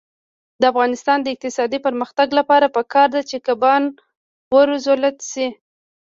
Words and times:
د 0.61 0.63
افغانستان 0.71 1.17
د 1.21 1.27
اقتصادي 1.33 1.79
پرمختګ 1.87 2.27
لپاره 2.39 2.73
پکار 2.77 3.07
ده 3.15 3.21
چې 3.29 3.37
کبان 3.47 3.83
وروزلت 4.55 5.17
شي. 5.31 5.47